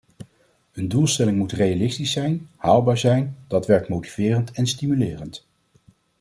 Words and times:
Een 0.71 0.87
doelstelling 0.87 1.37
moet 1.37 1.51
realistisch 1.51 2.11
zijn, 2.11 2.49
haalbaar 2.55 2.97
zijn, 2.97 3.37
dat 3.47 3.65
werkt 3.67 3.89
motiverend 3.89 4.51
en 4.51 4.67
stimulerend. 4.67 5.45